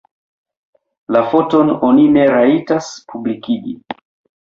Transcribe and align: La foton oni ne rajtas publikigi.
La 1.17 1.21
foton 1.35 1.71
oni 1.91 2.09
ne 2.17 2.27
rajtas 2.35 2.91
publikigi. 3.15 3.81